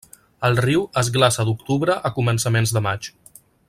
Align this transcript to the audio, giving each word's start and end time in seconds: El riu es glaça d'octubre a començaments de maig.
El 0.47 0.55
riu 0.65 0.85
es 1.01 1.11
glaça 1.17 1.45
d'octubre 1.51 2.01
a 2.11 2.15
començaments 2.19 2.77
de 2.79 2.87
maig. 2.91 3.15